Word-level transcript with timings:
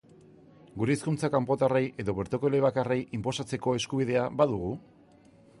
Gure 0.83 0.95
hizkuntza, 0.97 1.29
kanpotarrei 1.35 1.83
edo 2.05 2.17
bertoko 2.21 2.51
elebakarrei, 2.53 2.99
inposatzeko 3.19 3.77
eskubidea 3.81 4.29
badugu? 4.41 4.77